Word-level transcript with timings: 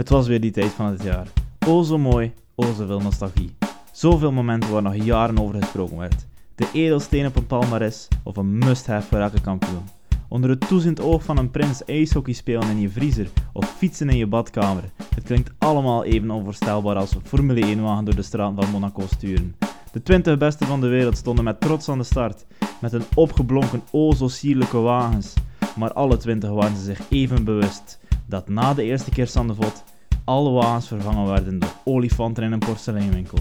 Het 0.00 0.08
was 0.08 0.26
weer 0.26 0.40
die 0.40 0.50
tijd 0.50 0.70
van 0.70 0.86
het 0.86 1.02
jaar. 1.02 1.26
O 1.66 1.82
zo 1.82 1.98
mooi, 1.98 2.32
o 2.54 2.72
zoveel 2.72 3.00
nostalgie. 3.00 3.54
Zoveel 3.92 4.32
momenten 4.32 4.70
waar 4.70 4.82
nog 4.82 4.94
jaren 4.94 5.38
over 5.38 5.62
gesproken 5.62 5.96
werd. 5.96 6.26
De 6.54 6.68
edelsteen 6.72 7.26
op 7.26 7.36
een 7.36 7.46
palmares 7.46 8.08
of 8.22 8.36
een 8.36 8.58
must-have 8.58 9.08
voor 9.08 9.18
elke 9.18 9.40
kampioen. 9.40 9.82
Onder 10.28 10.50
het 10.50 10.68
toeziend 10.68 11.00
oog 11.00 11.24
van 11.24 11.38
een 11.38 11.50
prins 11.50 11.84
ijshockey 11.84 12.32
spelen 12.32 12.70
in 12.70 12.80
je 12.80 12.88
vriezer 12.88 13.28
of 13.52 13.74
fietsen 13.76 14.08
in 14.08 14.16
je 14.16 14.26
badkamer. 14.26 14.84
Het 15.14 15.24
klinkt 15.24 15.52
allemaal 15.58 16.04
even 16.04 16.30
onvoorstelbaar 16.30 16.96
als 16.96 17.16
Formule 17.22 17.60
1 17.60 17.82
wagen 17.82 18.04
door 18.04 18.16
de 18.16 18.22
straat 18.22 18.52
van 18.56 18.70
Monaco 18.70 19.06
sturen. 19.06 19.54
De 19.92 20.02
20 20.02 20.38
beste 20.38 20.66
van 20.66 20.80
de 20.80 20.88
wereld 20.88 21.16
stonden 21.16 21.44
met 21.44 21.60
trots 21.60 21.88
aan 21.88 21.98
de 21.98 22.04
start, 22.04 22.46
met 22.80 22.92
een 22.92 23.04
opgeblonken 23.14 23.82
o 23.90 24.12
zo 24.12 24.28
sierlijke 24.28 24.78
wagens. 24.78 25.34
Maar 25.76 25.92
alle 25.92 26.16
20 26.16 26.50
waren 26.50 26.76
ze 26.76 26.82
zich 26.82 27.00
even 27.10 27.44
bewust 27.44 27.98
dat 28.30 28.48
na 28.48 28.74
de 28.74 28.82
eerste 28.82 29.10
keer 29.10 29.26
Sandevot 29.26 29.84
alle 30.30 30.50
wagens 30.50 30.86
vervangen 30.86 31.26
werden 31.26 31.58
door 31.58 31.74
olifanten 31.84 32.44
in 32.44 32.52
een 32.52 32.58
porseleinwinkel. 32.58 33.38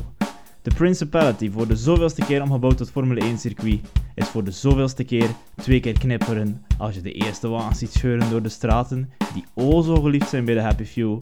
De 0.62 0.74
Principality, 0.74 1.52
voor 1.52 1.68
de 1.68 1.76
zoveelste 1.76 2.26
keer 2.26 2.42
omgebouwd 2.42 2.78
tot 2.78 2.92
Formule 2.92 3.20
1 3.20 3.38
circuit, 3.38 3.80
is 4.16 4.28
voor 4.28 4.44
de 4.44 4.52
zoveelste 4.52 5.04
keer 5.04 5.30
twee 5.56 5.80
keer 5.80 6.00
knipperen 6.00 6.66
als 6.78 6.96
je 6.96 7.02
de 7.02 7.12
eerste 7.12 7.48
wagens 7.48 7.80
ziet 7.80 7.94
scheuren 7.94 8.30
door 8.30 8.42
de 8.42 8.50
straten 8.50 9.12
die 9.34 9.46
o 9.54 9.82
zo 9.82 10.02
geliefd 10.02 10.30
zijn 10.30 10.46
bij 10.46 10.54
de 10.54 10.62
Happy 10.62 10.84
Few, 10.84 11.18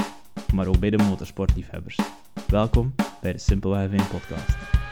maar 0.54 0.68
ook 0.68 0.80
bij 0.80 0.90
de 0.90 0.98
motorsportliefhebbers. 0.98 2.00
Welkom 2.48 2.94
bij 3.22 3.32
de 3.32 3.40
Simpelweg 3.40 3.92
1 3.92 4.08
podcast. 4.08 4.87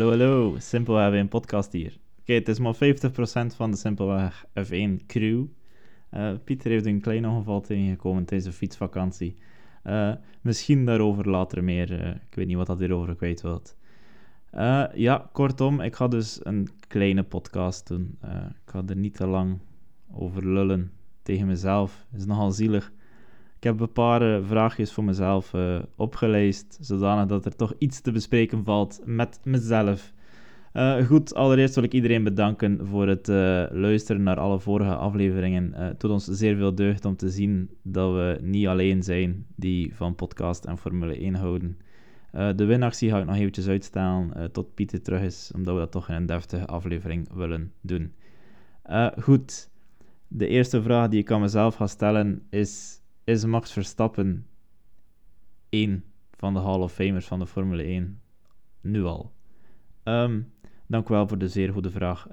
Hallo, 0.00 0.12
hallo, 0.12 0.56
Simpelweg 0.58 1.24
F1 1.24 1.28
podcast 1.28 1.72
hier. 1.72 1.98
Oké, 2.20 2.32
het 2.32 2.48
is 2.48 2.58
maar 2.58 2.74
50% 2.74 2.78
van 3.56 3.70
de 3.70 3.76
Simpelweg 3.76 4.44
F1 4.46 5.06
crew. 5.06 5.44
Uh, 6.14 6.32
Pieter 6.44 6.70
heeft 6.70 6.86
een 6.86 7.00
klein 7.00 7.26
ongeval 7.26 7.60
tegengekomen 7.60 8.24
tijdens 8.24 8.50
de 8.50 8.56
fietsvakantie. 8.56 9.36
Uh, 9.84 10.12
misschien 10.40 10.84
daarover 10.84 11.28
later 11.28 11.64
meer. 11.64 11.92
Uh, 11.92 12.08
ik 12.08 12.34
weet 12.34 12.46
niet 12.46 12.56
wat 12.56 12.66
dat 12.66 12.78
hierover 12.78 13.16
kwijt 13.16 13.40
wilt. 13.40 13.76
ja, 14.94 15.28
kortom, 15.32 15.80
ik 15.80 15.94
ga 15.94 16.08
dus 16.08 16.40
een 16.42 16.68
kleine 16.88 17.22
podcast 17.22 17.86
doen. 17.86 18.18
ik 18.64 18.70
ga 18.70 18.82
er 18.86 18.96
niet 18.96 19.14
te 19.14 19.26
lang 19.26 19.58
over 20.12 20.46
lullen 20.46 20.92
tegen 21.22 21.46
mezelf. 21.46 22.06
Het 22.10 22.20
is 22.20 22.26
nogal 22.26 22.50
zielig. 22.50 22.92
Ik 23.60 23.66
heb 23.66 23.80
een 23.80 23.92
paar 23.92 24.22
uh, 24.22 24.46
vraagjes 24.46 24.92
voor 24.92 25.04
mezelf 25.04 25.52
uh, 25.52 25.78
opgeleist, 25.96 26.78
zodanig 26.80 27.26
dat 27.26 27.44
er 27.44 27.56
toch 27.56 27.72
iets 27.78 28.00
te 28.00 28.12
bespreken 28.12 28.64
valt 28.64 29.00
met 29.04 29.40
mezelf. 29.44 30.12
Uh, 30.72 31.06
goed, 31.06 31.34
allereerst 31.34 31.74
wil 31.74 31.84
ik 31.84 31.92
iedereen 31.92 32.24
bedanken 32.24 32.86
voor 32.86 33.08
het 33.08 33.28
luisteren 33.72 34.22
naar 34.22 34.38
alle 34.38 34.60
vorige 34.60 34.94
afleveringen. 34.94 35.72
het 35.74 36.00
doet 36.00 36.10
ons 36.10 36.24
zeer 36.24 36.56
veel 36.56 36.74
deugd 36.74 37.04
om 37.04 37.16
te 37.16 37.28
zien 37.28 37.70
dat 37.82 38.12
we 38.12 38.38
niet 38.42 38.66
alleen 38.66 39.02
zijn 39.02 39.46
die 39.56 39.94
van 39.96 40.14
podcast 40.14 40.64
en 40.64 40.78
Formule 40.78 41.16
1 41.16 41.34
houden. 41.34 41.78
de 42.30 42.64
winactie 42.64 43.10
ga 43.10 43.18
ik 43.18 43.26
nog 43.26 43.36
eventjes 43.36 43.68
uitstellen 43.68 44.52
tot 44.52 44.74
Pieter 44.74 45.02
terug 45.02 45.22
is, 45.22 45.50
omdat 45.54 45.74
we 45.74 45.80
dat 45.80 45.92
toch 45.92 46.08
in 46.08 46.14
een 46.14 46.26
deftige 46.26 46.66
aflevering 46.66 47.32
willen 47.34 47.72
doen. 47.80 48.12
goed, 49.18 49.70
de 50.28 50.46
eerste 50.46 50.82
vraag 50.82 51.08
die 51.08 51.20
ik 51.20 51.30
aan 51.30 51.40
mezelf 51.40 51.74
ga 51.74 51.86
stellen 51.86 52.42
is 52.50 52.99
is 53.30 53.44
Max 53.44 53.72
Verstappen 53.72 54.46
één 55.68 56.04
van 56.36 56.54
de 56.54 56.60
Hall 56.60 56.80
of 56.80 56.92
Famers 56.92 57.26
van 57.26 57.38
de 57.38 57.46
Formule 57.46 57.82
1? 57.82 58.20
Nu 58.80 59.04
al. 59.04 59.32
Um, 60.04 60.52
dank 60.86 61.08
u 61.08 61.12
wel 61.12 61.28
voor 61.28 61.38
de 61.38 61.48
zeer 61.48 61.72
goede 61.72 61.90
vraag. 61.90 62.26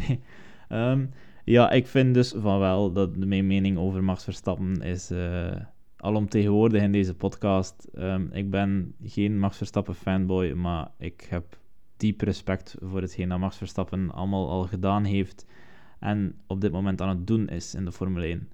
um, 0.68 1.10
ja, 1.44 1.70
ik 1.70 1.86
vind 1.86 2.14
dus 2.14 2.34
van 2.36 2.58
wel 2.58 2.92
dat 2.92 3.16
mijn 3.16 3.46
mening 3.46 3.78
over 3.78 4.04
Max 4.04 4.24
Verstappen 4.24 4.82
is 4.82 5.10
uh, 5.10 5.56
alomtegenwoordig 5.96 6.82
in 6.82 6.92
deze 6.92 7.14
podcast. 7.14 7.88
Um, 7.94 8.30
ik 8.32 8.50
ben 8.50 8.94
geen 9.02 9.38
Max 9.38 9.56
Verstappen 9.56 9.94
fanboy, 9.94 10.52
maar 10.52 10.90
ik 10.98 11.26
heb 11.28 11.58
diep 11.96 12.20
respect 12.20 12.76
voor 12.80 13.00
hetgeen 13.00 13.28
dat 13.28 13.38
Max 13.38 13.56
Verstappen 13.56 14.10
allemaal 14.10 14.48
al 14.48 14.62
gedaan 14.62 15.04
heeft 15.04 15.46
en 15.98 16.34
op 16.46 16.60
dit 16.60 16.72
moment 16.72 17.00
aan 17.00 17.08
het 17.08 17.26
doen 17.26 17.48
is 17.48 17.74
in 17.74 17.84
de 17.84 17.92
Formule 17.92 18.26
1. 18.26 18.48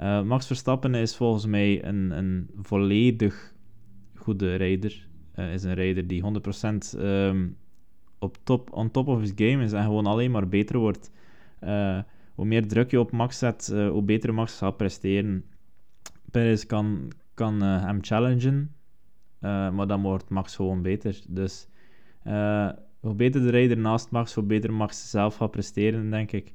Uh, 0.00 0.22
Max 0.22 0.46
Verstappen 0.46 0.94
is 0.94 1.16
volgens 1.16 1.46
mij 1.46 1.84
een, 1.84 2.10
een 2.10 2.50
volledig 2.60 3.54
goede 4.14 4.54
rijder. 4.54 5.08
Uh, 5.36 5.52
is 5.52 5.62
een 5.62 5.74
rijder 5.74 6.06
die 6.06 6.22
100% 6.22 6.24
um, 6.24 6.80
ehm, 7.00 7.48
op 8.18 8.38
top, 8.42 8.72
on 8.72 8.90
top 8.90 9.08
of 9.08 9.20
his 9.20 9.32
game 9.34 9.64
is 9.64 9.72
en 9.72 9.82
gewoon 9.82 10.06
alleen 10.06 10.30
maar 10.30 10.48
beter 10.48 10.78
wordt. 10.78 11.10
Uh, 11.64 11.98
hoe 12.34 12.44
meer 12.44 12.68
druk 12.68 12.90
je 12.90 13.00
op 13.00 13.12
Max 13.12 13.38
zet, 13.38 13.66
hoe 13.66 14.02
beter 14.02 14.34
Max 14.34 14.58
gaat 14.58 14.76
presteren. 14.76 15.44
Perez 16.30 16.66
kan, 16.66 17.12
kan 17.34 17.62
hem 17.62 17.98
challengen, 18.00 18.74
maar 19.40 19.86
dan 19.86 20.02
wordt 20.02 20.28
Max 20.28 20.56
gewoon 20.56 20.82
beter. 20.82 21.20
Dus 21.28 21.68
hoe 23.00 23.14
beter 23.16 23.40
de 23.40 23.50
rijder 23.50 23.78
naast 23.78 24.10
Max, 24.10 24.34
hoe 24.34 24.44
beter 24.44 24.72
Max 24.72 25.10
zelf 25.10 25.36
gaat 25.36 25.50
presteren, 25.50 26.10
denk 26.10 26.32
ik. 26.32 26.52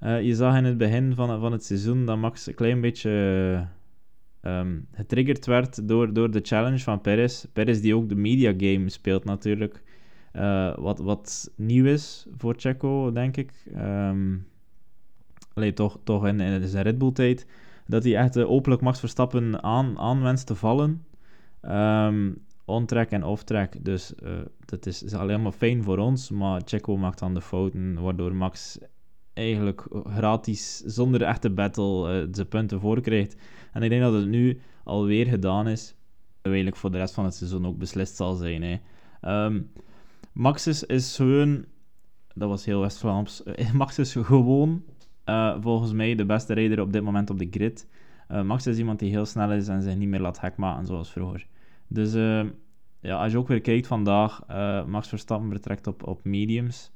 Uh, 0.00 0.22
je 0.22 0.34
zag 0.34 0.56
in 0.56 0.64
het 0.64 0.78
begin 0.78 1.14
van, 1.14 1.40
van 1.40 1.52
het 1.52 1.64
seizoen 1.64 2.06
dat 2.06 2.18
Max 2.18 2.46
een 2.46 2.54
klein 2.54 2.80
beetje 2.80 3.66
um, 4.42 4.86
getriggerd 4.92 5.46
werd 5.46 5.88
door, 5.88 6.12
door 6.12 6.30
de 6.30 6.40
challenge 6.42 6.78
van 6.78 7.00
Perez. 7.00 7.44
Perez 7.52 7.80
die 7.80 7.96
ook 7.96 8.08
de 8.08 8.14
media 8.14 8.54
game 8.56 8.88
speelt 8.88 9.24
natuurlijk. 9.24 9.82
Uh, 10.32 10.74
wat, 10.76 10.98
wat 10.98 11.52
nieuw 11.56 11.84
is 11.84 12.26
voor 12.36 12.54
Checo, 12.56 13.12
denk 13.12 13.36
ik. 13.36 13.52
Um, 13.76 14.46
toch, 15.74 15.98
toch 16.04 16.26
in, 16.26 16.40
in 16.40 16.68
zijn 16.68 16.84
Red 16.84 16.98
Bull 16.98 17.12
tijd. 17.12 17.46
Dat 17.86 18.04
hij 18.04 18.16
echt 18.16 18.38
openlijk 18.38 18.82
Max 18.82 19.00
Verstappen 19.00 19.62
aan, 19.62 19.98
aan 19.98 20.22
wenst 20.22 20.46
te 20.46 20.54
vallen. 20.54 21.04
Um, 21.62 22.42
on-track 22.64 23.10
en 23.10 23.24
off-track. 23.24 23.84
Dus 23.84 24.12
dat 24.64 24.86
is, 24.86 25.02
is 25.02 25.14
alleen 25.14 25.42
maar 25.42 25.52
fijn 25.52 25.82
voor 25.82 25.98
ons. 25.98 26.30
Maar 26.30 26.62
Checo 26.64 26.96
maakt 26.96 27.18
dan 27.18 27.34
de 27.34 27.40
fouten, 27.40 28.02
waardoor 28.02 28.34
Max 28.34 28.78
eigenlijk 29.34 29.86
gratis, 30.04 30.78
zonder 30.78 31.22
echte 31.22 31.50
battle, 31.50 32.22
uh, 32.22 32.28
zijn 32.32 32.48
punten 32.48 32.80
voor 32.80 33.00
krijgt. 33.00 33.36
En 33.72 33.82
ik 33.82 33.90
denk 33.90 34.02
dat 34.02 34.12
het 34.12 34.26
nu 34.26 34.60
alweer 34.84 35.26
gedaan 35.26 35.68
is. 35.68 35.96
Eigenlijk 36.42 36.76
voor 36.76 36.90
de 36.90 36.98
rest 36.98 37.14
van 37.14 37.24
het 37.24 37.34
seizoen 37.34 37.66
ook 37.66 37.78
beslist 37.78 38.16
zal 38.16 38.34
zijn. 38.34 38.62
Hè. 38.62 38.78
Um, 39.46 39.70
Max 40.32 40.66
is, 40.86 41.16
gewoon... 41.16 41.64
Dat 42.34 42.48
was 42.48 42.64
heel 42.64 42.80
West-Vlaams. 42.80 43.42
Max 43.72 43.98
is 43.98 44.12
gewoon, 44.12 44.82
uh, 45.26 45.56
volgens 45.60 45.92
mij, 45.92 46.14
de 46.14 46.26
beste 46.26 46.54
rijder 46.54 46.80
op 46.80 46.92
dit 46.92 47.02
moment 47.02 47.30
op 47.30 47.38
de 47.38 47.48
grid. 47.50 47.88
Max 48.44 48.66
is 48.66 48.78
iemand 48.78 48.98
die 48.98 49.10
heel 49.10 49.26
snel 49.26 49.52
is 49.52 49.68
en 49.68 49.82
zich 49.82 49.96
niet 49.96 50.08
meer 50.08 50.20
laat 50.20 50.40
hek 50.40 50.56
maken 50.56 50.86
zoals 50.86 51.10
vroeger. 51.10 51.46
Dus 51.88 52.12
ja, 53.00 53.22
als 53.22 53.32
je 53.32 53.38
ook 53.38 53.48
weer 53.48 53.60
kijkt 53.60 53.86
vandaag, 53.86 54.46
Max 54.86 55.08
Verstappen 55.08 55.50
vertrekt 55.50 55.86
op, 55.86 56.06
op 56.06 56.24
mediums. 56.24 56.93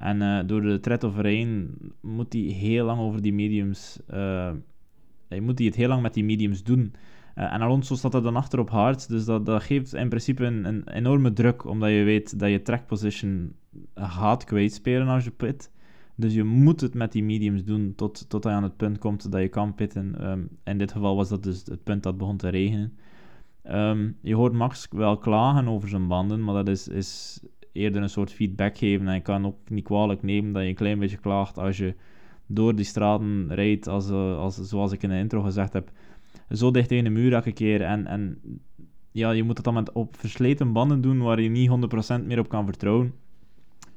En 0.00 0.20
uh, 0.20 0.40
door 0.46 0.60
de 0.60 0.80
thread 0.80 1.04
overheen 1.04 1.76
moet 2.00 2.32
hij 2.32 2.42
heel 2.42 2.84
lang 2.84 3.00
over 3.00 3.22
die 3.22 3.32
mediums. 3.32 4.00
Uh, 4.10 4.50
moet 5.40 5.58
hij 5.58 5.66
het 5.66 5.76
heel 5.76 5.88
lang 5.88 6.02
met 6.02 6.14
die 6.14 6.24
mediums 6.24 6.62
doen. 6.62 6.94
Uh, 7.36 7.52
en 7.52 7.60
Alonso 7.60 7.94
staat 7.94 8.14
er 8.14 8.22
dan 8.22 8.36
achter 8.36 8.58
op 8.58 8.70
hard. 8.70 9.08
Dus 9.08 9.24
dat, 9.24 9.46
dat 9.46 9.62
geeft 9.62 9.94
in 9.94 10.08
principe 10.08 10.44
een, 10.44 10.64
een, 10.64 10.88
enorme 10.88 11.32
druk. 11.32 11.64
Omdat 11.64 11.90
je 11.90 12.02
weet 12.02 12.38
dat 12.38 12.50
je 12.50 12.62
track 12.62 12.86
position 12.86 13.54
gaat 13.94 14.44
kwijtspelen 14.44 15.08
als 15.08 15.24
je 15.24 15.30
pit. 15.30 15.70
Dus 16.14 16.34
je 16.34 16.44
moet 16.44 16.80
het 16.80 16.94
met 16.94 17.12
die 17.12 17.24
mediums 17.24 17.64
doen 17.64 17.92
tot, 17.96 18.28
tot 18.28 18.44
je 18.44 18.50
aan 18.50 18.62
het 18.62 18.76
punt 18.76 18.98
komt 18.98 19.32
dat 19.32 19.40
je 19.40 19.48
kan 19.48 19.74
pitten. 19.74 20.30
Um, 20.30 20.48
in 20.64 20.78
dit 20.78 20.92
geval 20.92 21.16
was 21.16 21.28
dat 21.28 21.42
dus 21.42 21.62
het 21.64 21.84
punt 21.84 22.02
dat 22.02 22.18
begon 22.18 22.36
te 22.36 22.48
regenen. 22.48 22.96
Um, 23.64 24.16
je 24.20 24.34
hoort 24.34 24.52
Max 24.52 24.88
wel 24.90 25.18
klagen 25.18 25.68
over 25.68 25.88
zijn 25.88 26.08
banden, 26.08 26.44
maar 26.44 26.54
dat 26.54 26.68
is, 26.68 26.88
is 26.88 27.40
eerder 27.80 28.02
een 28.02 28.10
soort 28.10 28.32
feedback 28.32 28.78
geven. 28.78 29.08
En 29.08 29.14
ik 29.14 29.22
kan 29.22 29.46
ook 29.46 29.70
niet 29.70 29.84
kwalijk 29.84 30.22
nemen 30.22 30.52
dat 30.52 30.62
je 30.62 30.68
een 30.68 30.74
klein 30.74 30.98
beetje 30.98 31.16
klaagt 31.16 31.58
als 31.58 31.76
je 31.76 31.94
door 32.46 32.74
die 32.74 32.84
straten 32.84 33.54
rijdt, 33.54 33.88
als, 33.88 34.10
eh, 34.10 34.38
als, 34.38 34.56
zoals 34.56 34.92
ik 34.92 35.02
in 35.02 35.08
de 35.08 35.18
intro 35.18 35.42
gezegd 35.42 35.72
heb, 35.72 35.90
zo 36.50 36.70
dicht 36.70 36.88
tegen 36.88 37.04
de 37.04 37.10
muur 37.10 37.32
elke 37.32 37.52
keer. 37.52 37.82
En, 37.82 38.06
en 38.06 38.40
ja, 39.12 39.30
je 39.30 39.42
moet 39.42 39.56
het 39.56 39.64
dan 39.64 39.74
met 39.74 39.92
op 39.92 40.16
versleten 40.16 40.72
banden 40.72 41.00
doen 41.00 41.18
waar 41.18 41.40
je 41.40 41.48
niet 41.48 41.70
100% 42.22 42.26
meer 42.26 42.38
op 42.38 42.48
kan 42.48 42.64
vertrouwen. 42.64 43.14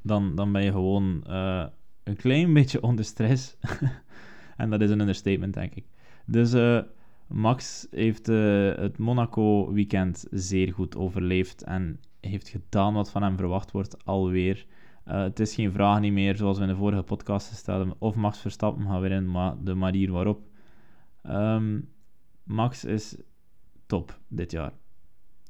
Dan, 0.01 0.35
dan 0.35 0.51
ben 0.51 0.63
je 0.63 0.71
gewoon 0.71 1.23
uh, 1.27 1.65
een 2.03 2.15
klein 2.15 2.53
beetje 2.57 2.81
onder 2.81 3.05
stress. 3.05 3.57
en 4.57 4.69
dat 4.69 4.81
is 4.81 4.89
een 4.89 4.99
understatement, 4.99 5.53
denk 5.53 5.75
ik. 5.75 5.85
Dus 6.25 6.53
uh, 6.53 6.79
Max 7.27 7.87
heeft 7.91 8.27
het 8.27 8.97
Monaco 8.97 9.71
weekend 9.71 10.25
zeer 10.31 10.73
goed 10.73 10.95
overleefd. 10.95 11.63
En 11.63 11.99
heeft 12.29 12.49
gedaan 12.49 12.93
wat 12.93 13.11
van 13.11 13.23
hem 13.23 13.37
verwacht 13.37 13.71
wordt, 13.71 14.05
alweer. 14.05 14.65
Uh, 15.07 15.21
het 15.21 15.39
is 15.39 15.55
geen 15.55 15.71
vraag 15.71 15.99
niet 15.99 16.13
meer, 16.13 16.35
zoals 16.35 16.57
we 16.57 16.63
in 16.63 16.69
de 16.69 16.75
vorige 16.75 17.03
podcast 17.03 17.55
stelden, 17.55 17.93
of 17.97 18.15
Max 18.15 18.39
Verstappen 18.39 18.85
gaat 18.85 19.01
winnen, 19.01 19.31
maar 19.31 19.55
de 19.63 19.73
manier 19.73 20.11
waarop. 20.11 20.41
Um, 21.23 21.89
Max 22.43 22.85
is 22.85 23.17
top 23.85 24.19
dit 24.27 24.51
jaar. 24.51 24.71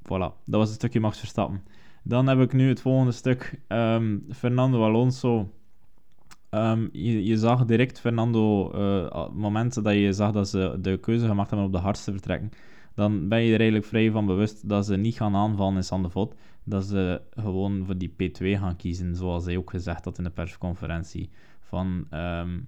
Voilà, 0.03 0.43
dat 0.45 0.59
was 0.59 0.69
een 0.69 0.75
stukje 0.75 0.99
Max 0.99 1.19
Verstappen. 1.19 1.63
Dan 2.03 2.27
heb 2.27 2.39
ik 2.39 2.53
nu 2.53 2.67
het 2.67 2.81
volgende 2.81 3.11
stuk. 3.11 3.61
Ehm, 3.67 4.19
Fernando 4.29 4.83
Alonso. 4.83 5.49
Ehm, 6.49 6.87
je, 6.91 7.25
je, 7.25 7.37
zag 7.37 7.65
direct 7.65 7.99
Fernando, 7.99 8.73
uh, 8.75 9.29
momenten 9.33 9.83
dat 9.83 9.93
je 9.93 10.13
zag 10.13 10.31
dat 10.31 10.49
ze 10.49 10.77
de 10.81 10.97
keuze 10.97 11.27
gemaakt 11.27 11.49
hebben 11.49 11.67
om 11.67 11.73
op 11.73 11.77
de 11.77 11.83
hardste 11.83 12.05
te 12.05 12.11
vertrekken, 12.11 12.49
dan 12.95 13.27
ben 13.27 13.39
je 13.39 13.53
er 13.53 13.59
eigenlijk 13.59 13.85
vrij 13.85 14.11
van 14.11 14.25
bewust 14.25 14.69
dat 14.69 14.85
ze 14.85 14.97
niet 14.97 15.15
gaan 15.15 15.35
aanvallen 15.35 15.75
in 15.75 15.83
Sandevot, 15.83 16.35
dat 16.63 16.85
ze 16.85 17.21
gewoon 17.29 17.85
voor 17.85 17.97
die 17.97 18.11
P2 18.11 18.59
gaan 18.59 18.75
kiezen, 18.75 19.15
zoals 19.15 19.45
hij 19.45 19.57
ook 19.57 19.69
gezegd 19.69 20.05
had 20.05 20.17
in 20.17 20.23
de 20.23 20.29
persconferentie. 20.29 21.29
Van 21.59 22.05
ehm, 22.09 22.59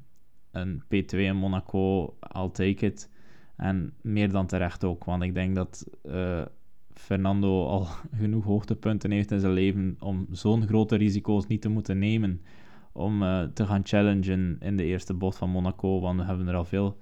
een 0.51 0.83
P2 0.83 1.17
in 1.17 1.35
Monaco, 1.35 2.17
I'll 2.35 2.49
take 2.51 2.85
it. 2.85 3.09
En 3.55 3.93
meer 4.01 4.31
dan 4.31 4.47
terecht 4.47 4.83
ook, 4.83 5.03
want 5.03 5.23
ik 5.23 5.33
denk 5.33 5.55
dat 5.55 5.87
uh, 6.03 6.41
Fernando 6.93 7.65
al 7.65 7.87
genoeg 8.21 8.43
hoogtepunten 8.43 9.11
heeft 9.11 9.31
in 9.31 9.39
zijn 9.39 9.53
leven 9.53 9.95
om 9.99 10.27
zo'n 10.31 10.67
grote 10.67 10.95
risico's 10.95 11.47
niet 11.47 11.61
te 11.61 11.69
moeten 11.69 11.99
nemen 11.99 12.41
om 12.91 13.23
uh, 13.23 13.43
te 13.43 13.65
gaan 13.65 13.85
challengen 13.85 14.57
in 14.59 14.77
de 14.77 14.83
eerste 14.83 15.13
bocht 15.13 15.37
van 15.37 15.49
Monaco, 15.49 15.99
want 15.99 16.19
we 16.19 16.25
hebben 16.25 16.47
er 16.47 16.55
al 16.55 16.65
veel 16.65 16.97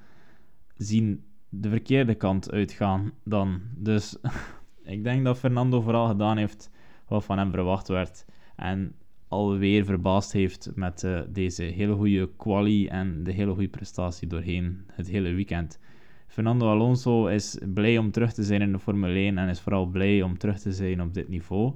zien 0.75 1.23
de 1.49 1.69
verkeerde 1.69 2.15
kant 2.15 2.51
uitgaan 2.51 3.11
dan. 3.23 3.61
Dus 3.75 4.17
ik 4.83 5.03
denk 5.03 5.23
dat 5.23 5.37
Fernando 5.37 5.81
vooral 5.81 6.07
gedaan 6.07 6.37
heeft 6.37 6.69
wat 7.13 7.25
van 7.25 7.37
hem 7.37 7.51
verwacht 7.51 7.87
werd. 7.87 8.25
En 8.55 8.95
alweer 9.27 9.85
verbaasd 9.85 10.31
heeft 10.31 10.71
met 10.75 11.03
uh, 11.03 11.21
deze 11.29 11.63
hele 11.63 11.93
goede 11.93 12.29
quali 12.37 12.87
en 12.87 13.23
de 13.23 13.31
hele 13.31 13.51
goede 13.51 13.67
prestatie 13.67 14.27
doorheen 14.27 14.83
het 14.91 15.07
hele 15.07 15.31
weekend. 15.31 15.79
Fernando 16.27 16.69
Alonso 16.69 17.27
is 17.27 17.57
blij 17.73 17.97
om 17.97 18.11
terug 18.11 18.33
te 18.33 18.43
zijn 18.43 18.61
in 18.61 18.71
de 18.71 18.79
Formule 18.79 19.13
1 19.13 19.37
en 19.37 19.49
is 19.49 19.61
vooral 19.61 19.85
blij 19.85 20.21
om 20.21 20.37
terug 20.37 20.59
te 20.59 20.71
zijn 20.71 21.01
op 21.01 21.13
dit 21.13 21.29
niveau. 21.29 21.73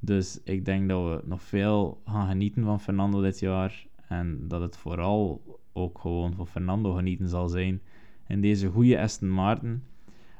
Dus 0.00 0.40
ik 0.44 0.64
denk 0.64 0.88
dat 0.88 1.04
we 1.04 1.20
nog 1.24 1.42
veel 1.42 2.00
gaan 2.04 2.28
genieten 2.28 2.64
van 2.64 2.80
Fernando 2.80 3.22
dit 3.22 3.40
jaar. 3.40 3.86
En 4.08 4.48
dat 4.48 4.60
het 4.60 4.76
vooral 4.76 5.42
ook 5.72 5.98
gewoon 5.98 6.34
voor 6.34 6.46
Fernando 6.46 6.92
genieten 6.92 7.28
zal 7.28 7.48
zijn 7.48 7.80
in 8.26 8.40
deze 8.40 8.68
goede 8.68 9.00
Aston 9.00 9.28
Martin. 9.28 9.82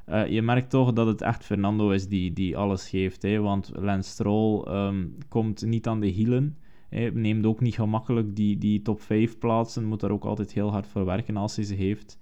Uh, 0.09 0.27
je 0.27 0.41
merkt 0.41 0.69
toch 0.69 0.93
dat 0.93 1.07
het 1.07 1.21
echt 1.21 1.45
Fernando 1.45 1.89
is 1.89 2.07
die, 2.07 2.33
die 2.33 2.57
alles 2.57 2.89
geeft. 2.89 3.21
Hè? 3.21 3.39
Want 3.39 3.71
Lance 3.75 4.09
Stroll 4.09 4.67
um, 4.67 5.17
komt 5.29 5.65
niet 5.65 5.87
aan 5.87 5.99
de 5.99 6.07
hielen. 6.07 6.57
Hij 6.89 7.09
neemt 7.13 7.45
ook 7.45 7.59
niet 7.59 7.75
gemakkelijk 7.75 8.35
die, 8.35 8.57
die 8.57 8.81
top 8.81 9.01
5 9.01 9.37
plaatsen. 9.37 9.85
Moet 9.85 9.99
daar 9.99 10.11
ook 10.11 10.25
altijd 10.25 10.53
heel 10.53 10.71
hard 10.71 10.87
voor 10.87 11.05
werken 11.05 11.37
als 11.37 11.55
hij 11.55 11.65
ze 11.65 11.75
heeft. 11.75 12.19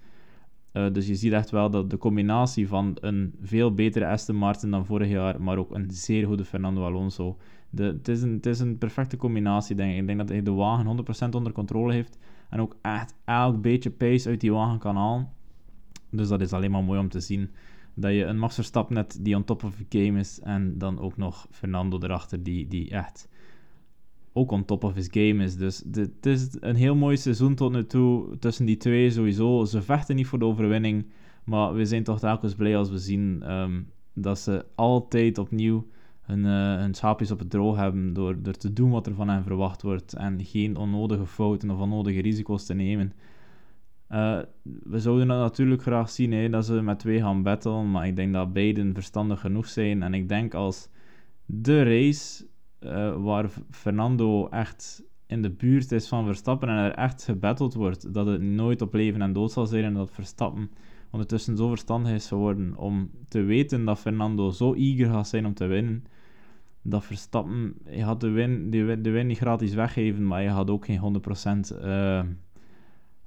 Uh, 0.73 0.93
dus 0.93 1.07
je 1.07 1.15
ziet 1.15 1.31
echt 1.31 1.49
wel 1.49 1.69
dat 1.69 1.89
de 1.89 1.97
combinatie 1.97 2.67
van 2.67 2.97
een 2.99 3.33
veel 3.41 3.73
betere 3.73 4.07
Aston 4.07 4.35
Martin 4.35 4.71
dan 4.71 4.85
vorig 4.85 5.09
jaar, 5.09 5.41
maar 5.41 5.57
ook 5.57 5.75
een 5.75 5.91
zeer 5.91 6.27
goede 6.27 6.45
Fernando 6.45 6.85
Alonso. 6.85 7.37
De, 7.69 7.83
het, 7.83 8.07
is 8.07 8.21
een, 8.21 8.33
het 8.33 8.45
is 8.45 8.59
een 8.59 8.77
perfecte 8.77 9.17
combinatie, 9.17 9.75
denk 9.75 9.91
ik. 9.91 9.99
Ik 9.99 10.07
denk 10.07 10.19
dat 10.19 10.29
hij 10.29 10.43
de 10.43 10.51
wagen 10.51 11.05
100% 11.29 11.29
onder 11.29 11.51
controle 11.51 11.93
heeft 11.93 12.17
en 12.49 12.61
ook 12.61 12.75
echt 12.81 13.15
elk 13.25 13.61
beetje 13.61 13.91
pace 13.91 14.29
uit 14.29 14.41
die 14.41 14.53
wagen 14.53 14.79
kan 14.79 14.95
halen. 14.95 15.29
Dus 16.09 16.27
dat 16.27 16.41
is 16.41 16.53
alleen 16.53 16.71
maar 16.71 16.83
mooi 16.83 16.99
om 16.99 17.09
te 17.09 17.19
zien. 17.19 17.49
Dat 17.95 18.11
je 18.11 18.23
een 18.23 18.39
Max 18.39 18.71
net 18.89 19.17
die 19.21 19.35
on 19.35 19.43
top 19.43 19.63
of 19.63 19.75
the 19.75 19.99
game 19.99 20.19
is. 20.19 20.39
En 20.39 20.77
dan 20.77 20.99
ook 20.99 21.17
nog 21.17 21.47
Fernando 21.51 21.99
erachter 21.99 22.43
die, 22.43 22.67
die 22.67 22.89
echt 22.89 23.27
ook 24.33 24.51
on 24.51 24.65
top 24.65 24.83
of 24.83 24.93
his 24.93 25.07
game 25.11 25.43
is. 25.43 25.55
Dus 25.57 25.83
het 25.91 26.25
is 26.25 26.47
een 26.59 26.75
heel 26.75 26.95
mooi 26.95 27.17
seizoen 27.17 27.55
tot 27.55 27.71
nu 27.71 27.85
toe 27.85 28.37
tussen 28.39 28.65
die 28.65 28.77
twee 28.77 29.11
sowieso. 29.11 29.65
Ze 29.65 29.81
vechten 29.81 30.15
niet 30.15 30.27
voor 30.27 30.39
de 30.39 30.45
overwinning. 30.45 31.05
Maar 31.43 31.73
we 31.73 31.85
zijn 31.85 32.03
toch 32.03 32.19
telkens 32.19 32.55
blij 32.55 32.77
als 32.77 32.89
we 32.89 32.97
zien 32.97 33.51
um, 33.51 33.87
dat 34.13 34.39
ze 34.39 34.65
altijd 34.75 35.37
opnieuw 35.37 35.87
hun, 36.21 36.39
uh, 36.39 36.75
hun 36.75 36.93
schaapjes 36.93 37.31
op 37.31 37.39
het 37.39 37.49
droog 37.49 37.77
hebben. 37.77 38.13
Door, 38.13 38.41
door 38.41 38.53
te 38.53 38.73
doen 38.73 38.89
wat 38.89 39.07
er 39.07 39.15
van 39.15 39.29
hen 39.29 39.43
verwacht 39.43 39.81
wordt. 39.81 40.13
En 40.13 40.45
geen 40.45 40.77
onnodige 40.77 41.25
fouten 41.25 41.71
of 41.71 41.79
onnodige 41.79 42.21
risico's 42.21 42.65
te 42.65 42.73
nemen. 42.73 43.13
Uh, 44.09 44.39
we 44.83 44.99
zouden 44.99 45.27
dat 45.27 45.37
natuurlijk 45.37 45.81
graag 45.81 46.09
zien, 46.09 46.31
hè, 46.31 46.49
dat 46.49 46.65
ze 46.65 46.81
met 46.81 46.99
twee 46.99 47.21
gaan 47.21 47.43
battlen, 47.43 47.91
maar 47.91 48.07
ik 48.07 48.15
denk 48.15 48.33
dat 48.33 48.53
beiden 48.53 48.93
verstandig 48.93 49.39
genoeg 49.39 49.67
zijn. 49.67 50.03
En 50.03 50.13
ik 50.13 50.29
denk 50.29 50.53
als 50.53 50.89
de 51.45 51.83
race 51.83 52.45
uh, 52.79 53.15
waar 53.23 53.49
Fernando 53.69 54.47
echt 54.47 55.03
in 55.27 55.41
de 55.41 55.49
buurt 55.49 55.91
is 55.91 56.07
van 56.07 56.25
Verstappen 56.25 56.69
en 56.69 56.75
er 56.75 56.93
echt 56.93 57.23
gebatteld 57.23 57.73
wordt, 57.73 58.13
dat 58.13 58.25
het 58.27 58.41
nooit 58.41 58.81
op 58.81 58.93
leven 58.93 59.21
en 59.21 59.33
dood 59.33 59.51
zal 59.51 59.65
zijn 59.65 59.83
en 59.83 59.93
dat 59.93 60.11
Verstappen 60.11 60.69
ondertussen 61.11 61.57
zo 61.57 61.67
verstandig 61.67 62.11
is 62.11 62.27
geworden 62.27 62.77
om 62.77 63.09
te 63.27 63.41
weten 63.41 63.85
dat 63.85 63.99
Fernando 63.99 64.49
zo 64.49 64.73
eager 64.73 65.09
gaat 65.09 65.27
zijn 65.27 65.45
om 65.45 65.53
te 65.53 65.65
winnen, 65.65 66.05
dat 66.81 67.03
Verstappen, 67.03 67.73
je 67.89 68.03
had 68.03 68.21
de 68.21 68.29
win, 68.29 68.69
de, 68.69 69.11
win 69.11 69.27
niet 69.27 69.37
gratis 69.37 69.73
weggeven, 69.73 70.27
maar 70.27 70.41
je 70.41 70.49
had 70.49 70.69
ook 70.69 70.85
geen 70.85 71.21
100% 71.71 71.83
uh, 71.83 72.21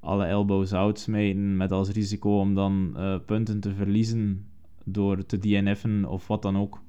alle 0.07 0.25
elbows 0.25 0.73
uitsmijten 0.73 1.57
met 1.57 1.73
als 1.73 1.91
risico 1.91 2.39
om 2.39 2.55
dan 2.55 2.95
uh, 2.97 3.17
punten 3.27 3.61
te 3.61 3.75
verliezen 3.75 4.47
door 4.85 5.27
te 5.27 5.39
DNF'en 5.39 6.05
of 6.09 6.27
wat 6.27 6.43
dan 6.43 6.59
ook. 6.59 6.81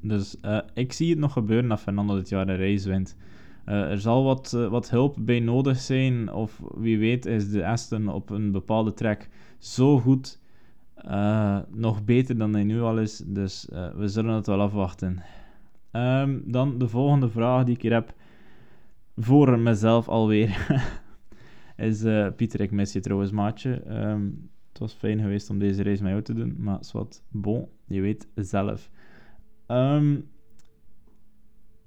Dus 0.00 0.36
uh, 0.42 0.58
ik 0.74 0.92
zie 0.92 1.10
het 1.10 1.18
nog 1.18 1.32
gebeuren 1.32 1.68
dat 1.68 1.80
Fernando 1.80 2.14
dit 2.14 2.28
jaar 2.28 2.48
een 2.48 2.56
race 2.56 2.88
wint. 2.88 3.16
Uh, 3.66 3.90
er 3.90 4.00
zal 4.00 4.24
wat, 4.24 4.50
wat 4.50 4.90
hulp 4.90 5.16
bij 5.20 5.40
nodig 5.40 5.78
zijn, 5.78 6.32
of 6.32 6.62
wie 6.74 6.98
weet 6.98 7.26
is 7.26 7.50
de 7.50 7.66
Aston 7.66 8.08
op 8.08 8.30
een 8.30 8.52
bepaalde 8.52 8.92
track 8.92 9.28
zo 9.58 9.98
goed, 9.98 10.40
nog 11.70 12.04
beter 12.04 12.38
dan 12.38 12.52
hij 12.52 12.64
nu 12.64 12.80
al 12.80 12.98
is. 12.98 13.22
Dus 13.26 13.68
we 13.96 14.08
zullen 14.08 14.34
het 14.34 14.46
wel 14.46 14.60
afwachten. 14.60 15.22
Um, 15.92 16.42
dan 16.46 16.78
de 16.78 16.88
volgende 16.88 17.28
vraag 17.28 17.64
die 17.64 17.74
ik 17.74 17.82
hier 17.82 17.92
heb 17.92 18.14
voor 19.16 19.58
mezelf 19.58 20.08
alweer. 20.08 20.66
is 21.76 22.04
uh, 22.04 22.28
Pieter, 22.36 22.60
ik 22.60 22.70
mis 22.70 22.92
je 22.92 23.00
trouwens, 23.00 23.30
maatje. 23.30 23.82
Um, 23.88 24.50
het 24.68 24.78
was 24.78 24.92
fijn 24.92 25.20
geweest 25.20 25.50
om 25.50 25.58
deze 25.58 25.82
race 25.82 26.02
met 26.02 26.10
jou 26.10 26.22
te 26.22 26.34
doen, 26.34 26.56
maar 26.58 26.78
wat 26.92 27.22
bon, 27.28 27.68
je 27.86 28.00
weet 28.00 28.28
zelf. 28.34 28.90
Um, 29.66 30.28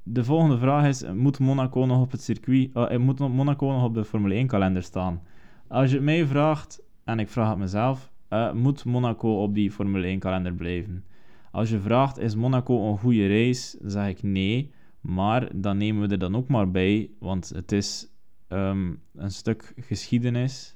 de 0.03 0.23
volgende 0.23 0.57
vraag 0.57 0.87
is: 0.87 1.03
moet 1.13 1.39
Monaco 1.39 1.85
nog 1.85 2.01
op 2.01 2.11
het 2.11 2.21
circuit, 2.21 2.69
uh, 2.73 2.97
moet 2.97 3.19
Monaco 3.19 3.71
nog 3.71 3.83
op 3.83 3.93
de 3.93 4.05
Formule 4.05 4.43
1-kalender 4.45 4.83
staan? 4.83 5.21
Als 5.67 5.89
je 5.89 5.95
het 5.95 6.05
mij 6.05 6.25
vraagt, 6.25 6.83
en 7.03 7.19
ik 7.19 7.27
vraag 7.27 7.49
het 7.49 7.57
mezelf, 7.57 8.11
moet 8.53 8.85
Monaco 8.85 9.43
op 9.43 9.53
die 9.53 9.71
Formule 9.71 10.15
1-kalender 10.15 10.53
blijven? 10.53 11.05
Als 11.51 11.69
je 11.69 11.79
vraagt: 11.79 12.17
is 12.17 12.35
Monaco 12.35 12.91
een 12.91 12.97
goede 12.97 13.27
race? 13.27 13.77
zeg 13.81 14.07
ik 14.07 14.23
nee, 14.23 14.71
maar 15.01 15.49
dan 15.55 15.77
nemen 15.77 16.01
we 16.01 16.07
er 16.07 16.19
dan 16.19 16.35
ook 16.35 16.47
maar 16.47 16.71
bij, 16.71 17.09
want 17.19 17.49
het 17.49 17.71
is 17.71 18.16
um, 18.49 19.01
een 19.15 19.31
stuk 19.31 19.73
geschiedenis. 19.77 20.75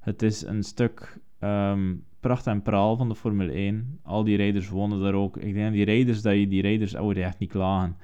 Het 0.00 0.22
is 0.22 0.42
een 0.42 0.62
stuk 0.62 1.18
um, 1.40 2.04
pracht 2.20 2.46
en 2.46 2.62
praal 2.62 2.96
van 2.96 3.08
de 3.08 3.14
Formule 3.14 3.52
1. 3.52 3.98
Al 4.02 4.24
die 4.24 4.36
rijders 4.36 4.68
wonen 4.68 5.00
daar 5.00 5.14
ook. 5.14 5.36
Ik 5.36 5.54
denk 5.54 5.72
die 5.72 5.84
rijders, 5.84 6.22
dat 6.22 6.34
je 6.34 6.48
die 6.48 6.62
rijders 6.62 6.94
oude 6.94 7.22
echt 7.22 7.38
niet 7.38 7.50
klagen. 7.50 7.96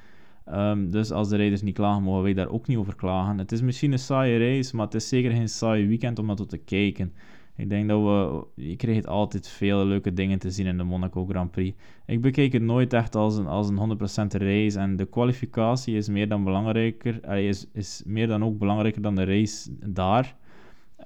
Um, 0.52 0.90
dus 0.90 1.12
als 1.12 1.28
de 1.28 1.36
rijders 1.36 1.62
niet 1.62 1.74
klagen, 1.74 2.02
mogen 2.02 2.22
wij 2.22 2.34
daar 2.34 2.48
ook 2.48 2.66
niet 2.66 2.76
over 2.76 2.96
klagen. 2.96 3.38
Het 3.38 3.52
is 3.52 3.60
misschien 3.62 3.92
een 3.92 3.98
saaie 3.98 4.38
race, 4.38 4.76
maar 4.76 4.84
het 4.84 4.94
is 4.94 5.08
zeker 5.08 5.30
geen 5.30 5.48
saaie 5.48 5.86
weekend 5.86 6.18
om 6.18 6.26
naar 6.26 6.36
te 6.36 6.58
kijken. 6.58 7.12
Ik 7.56 7.68
denk 7.68 7.88
dat 7.88 8.02
we... 8.02 8.44
Je 8.62 8.76
krijgt 8.76 9.06
altijd 9.06 9.48
veel 9.48 9.86
leuke 9.86 10.12
dingen 10.12 10.38
te 10.38 10.50
zien 10.50 10.66
in 10.66 10.76
de 10.76 10.84
Monaco 10.84 11.26
Grand 11.26 11.50
Prix. 11.50 11.76
Ik 12.06 12.20
bekijk 12.20 12.52
het 12.52 12.62
nooit 12.62 12.92
echt 12.92 13.14
als 13.14 13.36
een, 13.36 13.46
als 13.46 13.68
een 13.68 13.98
100% 14.34 14.42
race. 14.42 14.78
En 14.78 14.96
de 14.96 15.06
kwalificatie 15.06 15.96
is 15.96 16.08
meer 16.08 16.28
dan 16.28 16.44
belangrijker. 16.44 17.28
Is, 17.28 17.66
is 17.72 18.02
meer 18.06 18.26
dan 18.26 18.44
ook 18.44 18.58
belangrijker 18.58 19.02
dan 19.02 19.14
de 19.14 19.24
race 19.24 19.70
daar. 19.86 20.36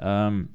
Um, 0.02 0.50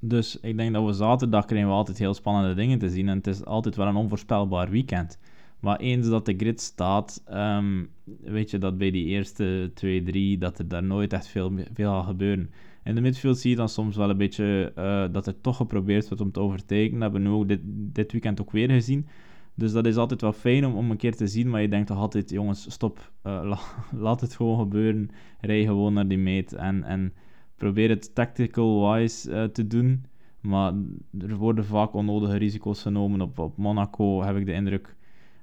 dus 0.00 0.40
ik 0.40 0.56
denk 0.56 0.74
dat 0.74 0.84
we 0.84 0.92
zaterdag 0.92 1.44
krijgen 1.44 1.68
we 1.68 1.74
altijd 1.74 1.98
heel 1.98 2.14
spannende 2.14 2.54
dingen 2.54 2.78
te 2.78 2.90
zien. 2.90 3.08
En 3.08 3.16
het 3.16 3.26
is 3.26 3.44
altijd 3.44 3.76
wel 3.76 3.86
een 3.86 3.96
onvoorspelbaar 3.96 4.70
weekend. 4.70 5.18
Maar 5.60 5.78
eens 5.78 6.08
dat 6.08 6.26
de 6.26 6.34
grid 6.36 6.60
staat, 6.60 7.22
um, 7.32 7.90
weet 8.20 8.50
je 8.50 8.58
dat 8.58 8.78
bij 8.78 8.90
die 8.90 9.04
eerste 9.06 9.70
twee, 9.74 10.02
drie, 10.02 10.38
dat 10.38 10.58
er 10.58 10.68
daar 10.68 10.82
nooit 10.82 11.12
echt 11.12 11.26
veel, 11.26 11.52
veel 11.72 11.92
gaat 11.92 12.06
gebeuren. 12.06 12.50
In 12.84 12.94
de 12.94 13.00
midfield 13.00 13.38
zie 13.38 13.50
je 13.50 13.56
dan 13.56 13.68
soms 13.68 13.96
wel 13.96 14.10
een 14.10 14.16
beetje 14.16 14.72
uh, 14.78 15.04
dat 15.12 15.26
er 15.26 15.40
toch 15.40 15.56
geprobeerd 15.56 16.08
wordt 16.08 16.22
om 16.22 16.32
te 16.32 16.40
overtekenen. 16.40 17.00
Dat 17.00 17.12
hebben 17.12 17.30
we 17.30 17.38
ook 17.38 17.48
dit, 17.48 17.60
dit 17.66 18.12
weekend 18.12 18.40
ook 18.40 18.50
weer 18.50 18.70
gezien. 18.70 19.06
Dus 19.54 19.72
dat 19.72 19.86
is 19.86 19.96
altijd 19.96 20.20
wel 20.20 20.32
fijn 20.32 20.66
om, 20.66 20.74
om 20.74 20.90
een 20.90 20.96
keer 20.96 21.16
te 21.16 21.26
zien, 21.26 21.50
maar 21.50 21.62
je 21.62 21.68
denkt 21.68 21.86
toch 21.86 21.98
altijd, 21.98 22.30
jongens, 22.30 22.72
stop, 22.72 23.12
la, 23.22 23.58
laat 23.92 24.20
het 24.20 24.34
gewoon 24.34 24.58
gebeuren. 24.58 25.10
Rij 25.40 25.64
gewoon 25.64 25.92
naar 25.92 26.08
die 26.08 26.18
meet 26.18 26.52
en, 26.52 26.84
en 26.84 27.12
probeer 27.56 27.88
het 27.88 28.14
tactical-wise 28.14 29.30
uh, 29.30 29.44
te 29.44 29.66
doen. 29.66 30.04
Maar 30.40 30.72
er 31.18 31.36
worden 31.36 31.64
vaak 31.64 31.94
onnodige 31.94 32.36
risico's 32.36 32.82
genomen. 32.82 33.20
Op, 33.20 33.38
op 33.38 33.56
Monaco 33.56 34.22
heb 34.22 34.36
ik 34.36 34.46
de 34.46 34.52
indruk 34.52 34.96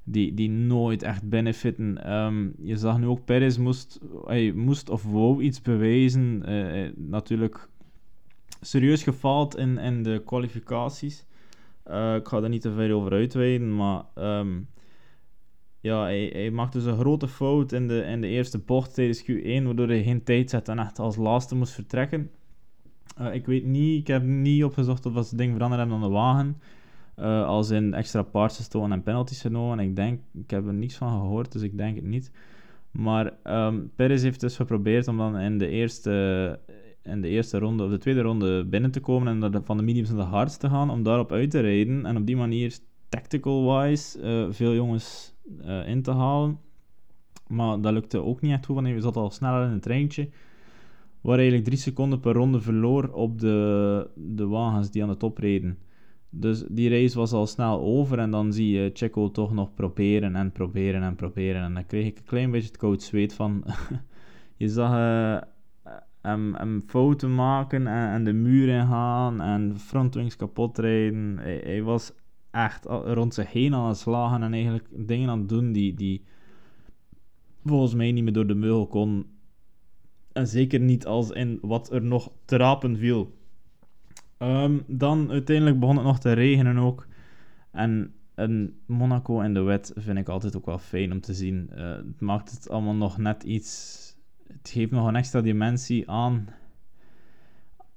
die, 0.09 0.33
die 0.33 0.49
nooit 0.49 1.03
echt 1.03 1.29
benefitten. 1.29 2.13
Um, 2.13 2.53
je 2.61 2.77
zag 2.77 2.99
nu 2.99 3.05
ook, 3.05 3.25
Perez 3.25 3.57
moest, 3.57 3.99
hij 4.25 4.51
moest 4.51 4.89
of 4.89 5.03
wou 5.03 5.41
iets 5.41 5.61
bewijzen. 5.61 6.43
Uh, 6.47 6.89
natuurlijk 6.95 7.69
serieus 8.61 9.03
gefaald 9.03 9.57
in, 9.57 9.77
in 9.77 10.03
de 10.03 10.21
kwalificaties. 10.25 11.25
Uh, 11.87 12.15
ik 12.15 12.27
ga 12.27 12.41
er 12.41 12.49
niet 12.49 12.61
te 12.61 12.71
veel 12.71 12.97
over 12.97 13.11
uitweiden, 13.11 13.75
maar 13.75 14.03
um, 14.15 14.67
ja, 15.79 16.01
hij, 16.01 16.29
hij 16.33 16.51
maakte 16.51 16.77
dus 16.77 16.87
een 16.87 16.97
grote 16.97 17.27
fout 17.27 17.71
in 17.71 17.87
de, 17.87 18.01
in 18.01 18.21
de 18.21 18.27
eerste 18.27 18.59
bocht 18.59 18.93
tijdens 18.93 19.23
Q1, 19.23 19.63
waardoor 19.63 19.87
hij 19.87 20.03
geen 20.03 20.23
tijd 20.23 20.49
zette 20.49 20.71
en 20.71 20.79
echt 20.79 20.99
als 20.99 21.15
laatste 21.15 21.55
moest 21.55 21.73
vertrekken. 21.73 22.31
Ik 23.31 23.45
weet 23.45 23.65
niet, 23.65 23.99
ik 23.99 24.07
heb 24.07 24.23
niet 24.23 24.63
opgezocht 24.63 25.05
of 25.05 25.25
ze 25.25 25.35
ding 25.35 25.53
veranderd 25.53 25.81
hebben 25.81 25.97
aan 25.97 26.09
de 26.09 26.15
wagen. 26.15 26.61
Uh, 27.19 27.45
als 27.45 27.69
in 27.69 27.93
extra 27.93 28.21
parts 28.21 28.57
gestolen 28.57 28.91
en 28.91 29.03
penalties 29.03 29.41
genomen. 29.41 29.79
Ik 29.79 29.95
denk, 29.95 30.21
ik 30.33 30.49
heb 30.49 30.67
er 30.67 30.73
niets 30.73 30.95
van 30.95 31.09
gehoord, 31.09 31.51
dus 31.51 31.61
ik 31.61 31.77
denk 31.77 31.95
het 31.95 32.05
niet. 32.05 32.31
Maar 32.91 33.33
um, 33.43 33.91
Perez 33.95 34.23
heeft 34.23 34.39
dus 34.39 34.55
geprobeerd 34.55 35.07
om 35.07 35.17
dan 35.17 35.37
in 35.37 35.57
de 35.57 35.67
eerste, 35.67 36.59
in 37.03 37.21
de 37.21 37.27
eerste 37.27 37.59
ronde, 37.59 37.83
of 37.83 37.89
de 37.89 37.97
tweede 37.97 38.21
ronde 38.21 38.65
binnen 38.65 38.91
te 38.91 38.99
komen 38.99 39.43
en 39.43 39.63
van 39.65 39.77
de 39.77 39.83
mediums 39.83 40.09
naar 40.09 40.17
de 40.17 40.23
hards 40.23 40.57
te 40.57 40.69
gaan, 40.69 40.89
om 40.89 41.03
daarop 41.03 41.31
uit 41.31 41.51
te 41.51 41.59
rijden. 41.59 42.05
En 42.05 42.17
op 42.17 42.25
die 42.25 42.37
manier, 42.37 42.77
tactical-wise, 43.09 44.19
uh, 44.21 44.53
veel 44.53 44.73
jongens 44.73 45.35
uh, 45.65 45.87
in 45.87 46.01
te 46.01 46.11
halen. 46.11 46.59
Maar 47.47 47.81
dat 47.81 47.93
lukte 47.93 48.23
ook 48.23 48.41
niet 48.41 48.51
echt 48.51 48.65
goed, 48.65 48.75
want 48.75 48.87
hij 48.87 48.99
zat 48.99 49.15
al 49.15 49.29
sneller 49.29 49.65
in 49.65 49.71
het 49.71 49.81
treintje. 49.81 50.29
Waar 51.21 51.37
eigenlijk 51.37 51.65
drie 51.65 51.79
seconden 51.79 52.19
per 52.19 52.33
ronde 52.33 52.61
verloor 52.61 53.09
op 53.09 53.39
de, 53.39 54.09
de 54.15 54.47
wagens 54.47 54.91
die 54.91 55.03
aan 55.03 55.09
de 55.09 55.17
top 55.17 55.37
reden. 55.37 55.77
Dus 56.39 56.63
die 56.69 56.89
race 56.89 57.17
was 57.17 57.31
al 57.31 57.47
snel 57.47 57.81
over 57.81 58.19
en 58.19 58.31
dan 58.31 58.53
zie 58.53 58.69
je 58.69 58.89
Checo 58.93 59.31
toch 59.31 59.53
nog 59.53 59.73
proberen 59.73 60.35
en 60.35 60.51
proberen 60.51 61.03
en 61.03 61.15
proberen. 61.15 61.61
En 61.61 61.73
dan 61.73 61.85
kreeg 61.85 62.05
ik 62.05 62.17
een 62.17 62.23
klein 62.23 62.51
beetje 62.51 62.67
het 62.67 62.77
koud 62.77 63.01
zweet 63.01 63.33
van... 63.33 63.63
je 64.57 64.69
zag 64.69 64.91
uh, 64.91 65.41
hem, 66.21 66.55
hem 66.55 66.83
fouten 66.87 67.35
maken 67.35 67.87
en, 67.87 68.23
de 68.23 68.33
muur 68.33 68.67
ingaan 68.67 69.41
en 69.41 69.79
frontwings 69.79 70.35
kapot 70.35 70.77
rijden. 70.77 71.37
Hij, 71.37 71.61
hij, 71.63 71.83
was 71.83 72.13
echt 72.51 72.85
rond 72.85 73.33
zich 73.33 73.51
heen 73.51 73.73
aan 73.73 73.87
het 73.87 73.97
slagen 73.97 74.43
en 74.43 74.53
eigenlijk 74.53 74.87
dingen 75.07 75.29
aan 75.29 75.39
het 75.39 75.49
doen 75.49 75.71
die, 75.71 75.93
die 75.93 76.23
volgens 77.65 77.93
mij 77.93 78.11
niet 78.11 78.23
meer 78.23 78.33
door 78.33 78.47
de 78.47 78.55
meugel 78.55 78.87
kon. 78.87 79.25
En 80.31 80.47
zeker 80.47 80.79
niet 80.79 81.05
als 81.05 81.29
in 81.29 81.59
wat 81.61 81.91
er 81.91 82.03
nog 82.03 82.31
te 82.45 82.57
rapen 82.57 82.97
viel. 82.97 83.36
Um, 84.39 84.83
dan 84.87 85.31
uiteindelijk 85.31 85.79
begon 85.79 85.95
het 85.95 86.05
nog 86.05 86.19
te 86.19 86.31
regenen 86.33 86.77
ook. 86.77 87.07
En 87.71 88.13
een 88.35 88.79
Monaco 88.85 89.41
in 89.41 89.53
de 89.53 89.61
wet 89.61 89.91
vind 89.95 90.17
ik 90.17 90.29
altijd 90.29 90.55
ook 90.55 90.65
wel 90.65 90.77
fijn 90.77 91.11
om 91.11 91.21
te 91.21 91.33
zien. 91.33 91.69
Uh, 91.71 91.95
het 91.95 92.21
maakt 92.21 92.51
het 92.51 92.69
allemaal 92.69 92.95
nog 92.95 93.17
net 93.17 93.43
iets. 93.43 94.01
Het 94.47 94.69
geeft 94.69 94.91
nog 94.91 95.07
een 95.07 95.15
extra 95.15 95.41
dimensie 95.41 96.09
aan, 96.09 96.47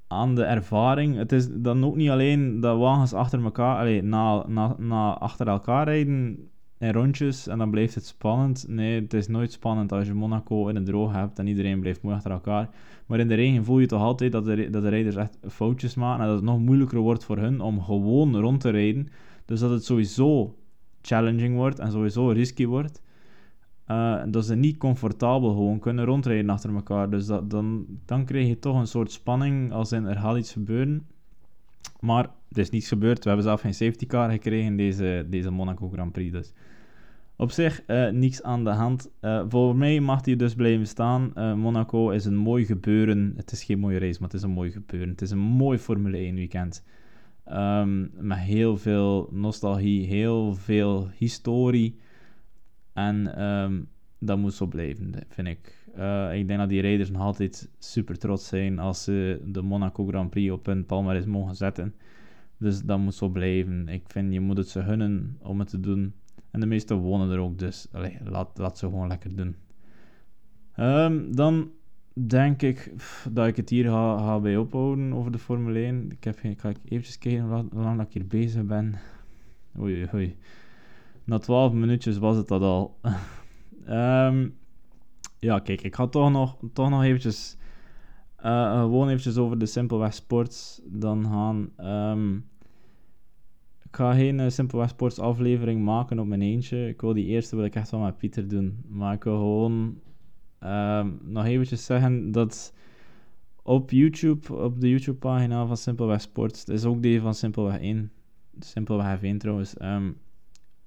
aan 0.07 0.35
de 0.35 0.45
ervaring. 0.45 1.17
Het 1.17 1.33
is 1.33 1.49
dan 1.51 1.85
ook 1.85 1.97
niet 1.97 2.11
alleen 2.11 2.61
dat 2.61 2.79
wagens 2.79 3.13
achter 3.13 3.45
elkaar, 3.45 3.79
allee, 3.79 4.03
na, 4.03 4.47
na, 4.47 4.75
na 4.79 5.19
achter 5.19 5.49
elkaar 5.49 5.85
rijden 5.85 6.51
in 6.81 6.93
rondjes 6.93 7.47
en 7.47 7.59
dan 7.59 7.71
blijft 7.71 7.95
het 7.95 8.07
spannend. 8.07 8.65
Nee, 8.69 9.01
het 9.01 9.15
is 9.15 9.29
nooit 9.29 9.53
spannend 9.53 9.93
als 9.93 10.07
je 10.07 10.15
Monaco 10.15 10.69
in 10.69 10.77
een 10.77 10.85
droog 10.85 11.13
hebt 11.13 11.39
en 11.39 11.47
iedereen 11.47 11.81
blijft 11.81 12.03
mooi 12.03 12.17
achter 12.17 12.31
elkaar. 12.31 12.69
Maar 13.07 13.19
in 13.19 13.29
de 13.29 13.35
regen 13.35 13.65
voel 13.65 13.79
je 13.79 13.87
toch 13.87 14.03
altijd 14.03 14.33
dat 14.33 14.45
de, 14.45 14.71
dat 14.71 14.83
de 14.83 14.89
rijders 14.89 15.17
echt 15.17 15.39
foutjes 15.49 15.95
maken 15.95 16.21
en 16.21 16.27
dat 16.27 16.37
het 16.37 16.45
nog 16.45 16.59
moeilijker 16.59 16.99
wordt 16.99 17.25
voor 17.25 17.39
hun 17.39 17.61
om 17.61 17.83
gewoon 17.83 18.37
rond 18.37 18.61
te 18.61 18.71
rijden. 18.71 19.09
Dus 19.45 19.61
dat 19.61 19.71
het 19.71 19.85
sowieso 19.85 20.57
challenging 21.03 21.57
wordt 21.57 21.79
en 21.79 21.91
sowieso 21.91 22.29
risky 22.29 22.67
wordt. 22.67 23.03
Uh, 23.87 24.23
dat 24.29 24.45
ze 24.45 24.55
niet 24.55 24.77
comfortabel 24.77 25.51
gewoon 25.51 25.79
kunnen 25.79 26.05
rondrijden 26.05 26.51
achter 26.51 26.75
elkaar. 26.75 27.11
Dus 27.11 27.27
dat, 27.27 27.51
dan, 27.51 27.87
dan 28.05 28.25
krijg 28.25 28.49
je 28.49 28.59
toch 28.59 28.79
een 28.79 28.87
soort 28.87 29.13
spanning 29.13 29.73
als 29.73 29.93
in 29.93 30.05
er 30.05 30.17
gaat 30.17 30.37
iets 30.37 30.53
gebeuren. 30.53 31.07
Maar 32.01 32.25
er 32.25 32.59
is 32.59 32.71
niets 32.71 32.89
gebeurd. 32.89 33.23
We 33.23 33.29
hebben 33.29 33.47
zelf 33.47 33.61
geen 33.61 33.75
safety 33.75 34.07
car 34.07 34.31
gekregen 34.31 34.77
deze, 34.77 35.27
deze 35.29 35.51
Monaco 35.51 35.89
Grand 35.89 36.13
Prix. 36.13 36.33
Dus 36.33 36.53
op 37.37 37.51
zich 37.51 37.83
uh, 37.87 38.11
niets 38.11 38.43
aan 38.43 38.65
de 38.65 38.71
hand. 38.71 39.11
Uh, 39.21 39.43
voor 39.49 39.77
mij 39.77 40.01
mag 40.01 40.25
hij 40.25 40.37
dus 40.37 40.55
blijven 40.55 40.87
staan. 40.87 41.33
Uh, 41.35 41.55
Monaco 41.55 42.11
is 42.11 42.25
een 42.25 42.37
mooi 42.37 42.65
gebeuren. 42.65 43.33
Het 43.37 43.53
is 43.53 43.65
geen 43.65 43.79
mooie 43.79 43.99
race, 43.99 44.21
maar 44.21 44.29
het 44.29 44.39
is 44.39 44.43
een 44.43 44.51
mooi 44.51 44.71
gebeuren. 44.71 45.09
Het 45.09 45.23
is 45.23 45.31
een 45.31 45.39
mooi 45.39 45.79
Formule 45.79 46.17
1 46.17 46.35
weekend. 46.35 46.85
Um, 47.53 48.11
met 48.15 48.39
heel 48.39 48.77
veel 48.77 49.29
nostalgie, 49.33 50.07
heel 50.07 50.55
veel 50.55 51.09
historie. 51.17 51.99
En 52.93 53.43
um, 53.45 53.89
dat 54.21 54.39
moet 54.39 54.55
zo 54.55 54.67
blijven, 54.67 55.15
vind 55.29 55.49
ik. 55.49 55.85
ik 56.33 56.47
denk 56.47 56.59
dat 56.59 56.69
die 56.69 56.81
rijders 56.81 57.11
nog 57.11 57.23
altijd 57.23 57.69
super 57.79 58.19
trots 58.19 58.49
zijn 58.49 58.79
als 58.79 59.05
ze 59.05 59.41
de 59.45 59.63
Monaco 59.63 60.07
Grand 60.07 60.31
Prix 60.31 60.53
op 60.53 60.67
hun 60.67 60.87
palmarès 60.87 61.27
mogen 61.27 61.55
zetten. 61.55 61.95
Dus 62.57 62.83
dat 62.83 62.99
moet 62.99 63.15
zo 63.15 63.29
blijven. 63.29 63.89
Ik 63.89 64.03
vind, 64.07 64.33
je 64.33 64.41
moet 64.41 64.57
het 64.57 64.69
ze 64.69 64.83
gunnen 64.83 65.39
om 65.43 65.59
het 65.59 65.69
te 65.69 65.81
doen. 65.81 66.15
En 66.51 66.61
de 66.61 66.67
meesten 66.67 66.97
wonen 66.97 67.31
er 67.31 67.39
ook, 67.39 67.59
dus 67.59 67.87
laat, 68.25 68.59
laat 68.59 68.79
ze 68.79 68.87
gewoon 68.87 69.09
lekker 69.09 69.37
doen. 69.37 69.57
Um, 70.77 71.35
dan 71.35 71.71
denk 72.13 72.63
ik 72.63 72.93
dat 73.31 73.47
ik 73.47 73.57
het 73.57 73.69
hier 73.69 73.85
ga, 73.85 74.19
ga 74.19 74.41
bij 74.41 74.57
ophouden 74.57 75.13
over 75.13 75.33
de 75.33 75.39
Formule 75.39 75.79
1. 75.79 76.11
Ik, 76.11 76.25
heb, 76.25 76.41
ik 76.41 76.61
ga 76.61 76.73
eventjes 76.85 77.19
kijken 77.19 77.69
hoe 77.73 77.83
lang 77.83 78.01
ik 78.01 78.13
hier 78.13 78.27
bezig 78.27 78.65
ben. 78.65 78.95
Oei, 79.79 80.09
oei. 80.15 80.37
Na 81.25 81.39
12 81.39 81.73
minuutjes 81.73 82.19
was 82.19 82.37
het 82.37 82.49
dat 82.49 82.63
al. 82.63 82.99
um, 83.91 84.57
ja, 85.39 85.59
kijk, 85.59 85.83
ik 85.83 85.95
ga 85.95 86.07
toch 86.07 86.31
nog, 86.31 86.57
toch 86.73 86.91
nog 86.91 87.03
eventjes... 87.03 87.59
Uh, 88.45 88.81
gewoon 88.81 89.09
eventjes 89.09 89.37
over 89.37 89.59
de 89.59 89.67
Simpelweg 89.67 90.15
Sports 90.15 90.81
dan 90.85 91.25
gaan. 91.25 91.71
Um, 92.17 92.49
ik 93.83 93.97
ga 93.97 94.15
geen 94.15 94.39
uh, 94.39 94.49
Simpelweg 94.49 94.89
Sports 94.89 95.19
aflevering 95.19 95.85
maken 95.85 96.19
op 96.19 96.27
mijn 96.27 96.43
eentje. 96.43 96.89
Ik 96.89 97.01
wil 97.01 97.13
die 97.13 97.27
eerste 97.27 97.57
wil 97.57 97.65
ik 97.65 97.75
echt 97.75 97.91
wel 97.91 98.01
met 98.01 98.19
Pieter 98.19 98.49
doen. 98.49 98.85
Maar 98.89 99.15
ik 99.15 99.25
wil 99.25 99.37
gewoon 99.37 100.01
um, 100.65 101.21
nog 101.23 101.45
eventjes 101.45 101.85
zeggen 101.85 102.33
dat 102.33 102.75
op 103.63 103.91
YouTube, 103.91 104.55
op 104.55 104.81
de 104.81 104.89
YouTube 104.89 105.19
pagina 105.19 105.67
van 105.67 105.77
Simpelweg 105.77 106.21
Sports, 106.21 106.65
dat 106.65 106.77
is 106.77 106.85
ook 106.85 107.03
die 107.03 107.21
van 107.21 107.35
Simpelweg 107.35 107.81
1, 107.81 108.13
Simpelweg 108.59 109.19
F1 109.19 109.37
trouwens, 109.37 109.81
um, 109.83 110.17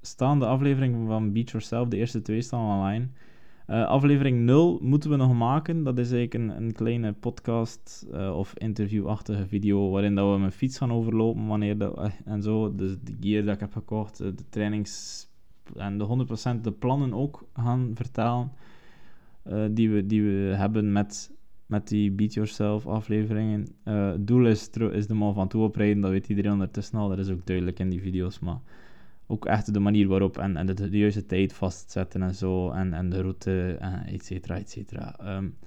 staan 0.05 0.39
de 0.39 0.45
afleveringen 0.45 1.07
van 1.07 1.31
Beach 1.31 1.51
Yourself, 1.51 1.87
de 1.87 1.97
eerste 1.97 2.21
twee 2.21 2.41
staan 2.41 2.77
online. 2.77 3.07
Uh, 3.67 3.85
aflevering 3.85 4.39
0 4.39 4.79
moeten 4.81 5.09
we 5.09 5.15
nog 5.15 5.33
maken. 5.33 5.83
Dat 5.83 5.97
is 5.97 6.11
eigenlijk 6.11 6.33
een, 6.33 6.63
een 6.63 6.73
kleine 6.73 7.13
podcast 7.13 8.07
uh, 8.13 8.37
of 8.37 8.53
interviewachtige 8.57 9.47
video 9.47 9.89
waarin 9.89 10.15
dat 10.15 10.33
we 10.33 10.39
mijn 10.39 10.51
fiets 10.51 10.77
gaan 10.77 10.91
overlopen 10.91 11.47
wanneer 11.47 11.77
dat, 11.77 11.97
uh, 11.97 12.05
en 12.25 12.41
zo. 12.41 12.75
Dus 12.75 12.95
de 13.03 13.15
gear 13.19 13.43
dat 13.43 13.53
ik 13.53 13.59
heb 13.59 13.73
gekocht, 13.73 14.17
de 14.17 14.49
trainings 14.49 15.27
en 15.75 15.97
de 15.97 16.25
100% 16.57 16.61
de 16.61 16.71
plannen 16.71 17.13
ook 17.13 17.47
gaan 17.53 17.91
vertellen 17.93 18.51
die, 19.71 19.89
we, 19.89 20.05
die 20.05 20.23
we 20.23 20.53
hebben 20.55 20.91
met, 20.91 21.31
met 21.65 21.87
die 21.87 22.11
Beat 22.11 22.33
Yourself 22.33 22.87
afleveringen. 22.87 23.67
het 23.83 24.27
doel 24.27 24.45
is, 24.45 24.69
is 24.69 25.07
de 25.07 25.13
man 25.13 25.33
van 25.33 25.47
toe 25.47 25.63
oprijden, 25.63 26.01
dat 26.01 26.11
weet 26.11 26.29
iedereen 26.29 26.51
ondertussen 26.51 26.99
al. 26.99 27.09
Dat 27.09 27.17
is 27.17 27.29
ook 27.29 27.45
duidelijk 27.45 27.79
in 27.79 27.89
die 27.89 28.01
video's, 28.01 28.39
maar 28.39 28.59
ook 29.27 29.45
echt 29.45 29.73
de 29.73 29.79
manier 29.79 30.07
waarop 30.07 30.37
en, 30.37 30.57
en 30.57 30.65
de, 30.65 30.73
de, 30.89 30.97
juiste 30.97 31.25
tijd 31.25 31.53
vastzetten 31.53 32.21
en 32.21 32.35
zo, 32.35 32.71
en, 32.71 32.93
en 32.93 33.09
de 33.09 33.21
route, 33.21 33.77
en 33.79 34.05
et 34.05 34.25
cetera, 34.25 34.57
et 34.57 34.69
cetera. 34.69 35.35
Um, 35.37 35.57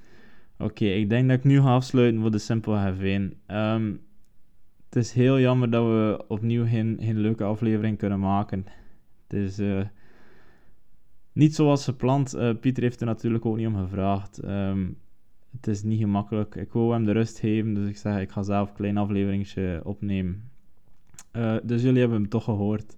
Oké, 0.59 0.85
ik 0.85 1.09
denk 1.09 1.29
dat 1.29 1.39
ik 1.39 1.45
nu 1.45 1.61
ga 1.61 1.75
afsluiten 1.75 2.21
voor 2.21 2.31
de 2.31 2.39
Simple 2.39 2.95
F1. 2.95 3.37
Um, 3.47 4.01
het 4.85 4.97
is 4.97 5.13
heel 5.13 5.41
jammer 5.41 5.71
dat 5.71 5.85
we 5.85 6.25
opnieuw 6.29 6.67
geen, 6.67 6.97
geen 7.01 7.19
leuke 7.19 7.45
aflevering 7.45 7.99
kunnen 7.99 8.21
maken. 8.21 8.65
Het 9.27 9.33
is 9.39 9.59
uh, 9.59 9.85
niet 11.33 11.55
zoals 11.55 11.85
gepland. 11.85 12.35
Uh, 12.35 12.55
Pieter 12.61 12.83
heeft 12.83 13.01
er 13.01 13.07
natuurlijk 13.07 13.45
ook 13.45 13.57
niet 13.57 13.67
om 13.67 13.77
gevraagd. 13.77 14.45
Um, 14.45 14.99
het 15.57 15.67
is 15.67 15.83
niet 15.83 16.01
gemakkelijk. 16.01 16.55
Ik 16.55 16.73
wil 16.73 16.93
hem 16.93 17.05
de 17.05 17.13
rust 17.13 17.39
geven, 17.39 17.75
dus 17.75 17.89
ik 17.89 17.97
zeg 17.97 18.21
ik 18.21 18.31
ga 18.31 18.43
zelf 18.43 18.69
een 18.69 18.75
klein 18.75 18.97
afleveringje 18.97 19.81
opnemen. 19.85 20.51
Uh, 21.37 21.57
dus 21.63 21.83
jullie 21.83 22.01
hebben 22.01 22.21
hem 22.21 22.29
toch 22.29 22.45
gehoord. 22.45 22.97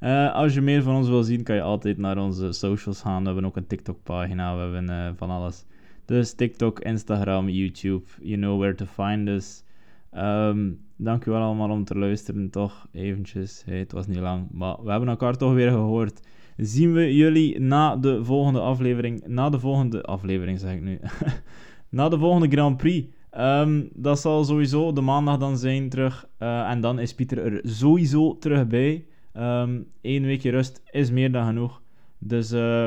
uh, 0.00 0.34
als 0.42 0.54
je 0.54 0.60
meer 0.60 0.82
van 0.82 0.94
ons 0.94 1.08
wil 1.08 1.22
zien, 1.22 1.42
kan 1.42 1.54
je 1.54 1.62
altijd 1.62 1.98
naar 1.98 2.18
onze 2.18 2.52
socials 2.52 3.00
gaan. 3.00 3.20
We 3.20 3.26
hebben 3.26 3.44
ook 3.44 3.56
een 3.56 3.66
TikTok-pagina, 3.66 4.54
we 4.54 4.60
hebben 4.60 4.90
uh, 4.90 5.10
van 5.16 5.30
alles. 5.30 5.64
Dus 6.04 6.32
TikTok, 6.32 6.80
Instagram, 6.80 7.48
YouTube, 7.48 8.04
you 8.20 8.36
know 8.36 8.58
where 8.58 8.74
to 8.74 8.84
find 8.84 9.28
us. 9.28 9.64
Um, 10.12 10.80
dankjewel 10.96 11.42
allemaal 11.42 11.70
om 11.70 11.84
te 11.84 11.98
luisteren, 11.98 12.50
toch 12.50 12.86
eventjes. 12.92 13.62
Het 13.66 13.92
was 13.92 14.06
niet 14.06 14.18
lang, 14.18 14.46
maar 14.50 14.76
we 14.82 14.90
hebben 14.90 15.08
elkaar 15.08 15.36
toch 15.36 15.52
weer 15.52 15.70
gehoord. 15.70 16.20
Zien 16.56 16.92
we 16.92 17.14
jullie 17.14 17.60
na 17.60 17.96
de 17.96 18.24
volgende 18.24 18.60
aflevering. 18.60 19.26
Na 19.26 19.50
de 19.50 19.58
volgende 19.58 20.02
aflevering, 20.02 20.58
zeg 20.58 20.72
ik 20.74 20.82
nu. 20.82 20.98
na 21.88 22.08
de 22.08 22.18
volgende 22.18 22.48
Grand 22.48 22.76
Prix. 22.76 23.08
Um, 23.38 23.88
dat 23.94 24.20
zal 24.20 24.44
sowieso 24.44 24.92
de 24.92 25.00
maandag 25.00 25.36
dan 25.38 25.58
zijn 25.58 25.88
terug. 25.88 26.28
Uh, 26.38 26.70
en 26.70 26.80
dan 26.80 26.98
is 26.98 27.14
Pieter 27.14 27.38
er 27.38 27.60
sowieso 27.62 28.38
terug 28.38 28.66
bij. 28.66 29.04
Um, 29.36 29.86
Eén 30.02 30.22
weekje 30.22 30.50
rust 30.50 30.82
is 30.90 31.10
meer 31.10 31.32
dan 31.32 31.46
genoeg. 31.46 31.80
Dus 32.18 32.52
uh, 32.52 32.86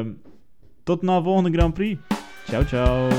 tot 0.83 1.01
na 1.01 1.17
de 1.17 1.23
volgende 1.23 1.57
Grand 1.57 1.73
Prix. 1.73 2.01
Ciao, 2.45 2.63
ciao. 2.63 3.09